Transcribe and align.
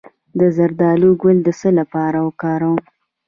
د 0.39 0.41
زردالو 0.57 1.09
ګل 1.21 1.37
د 1.43 1.49
څه 1.59 1.69
لپاره 1.79 2.19
وکاروم؟ 2.27 2.79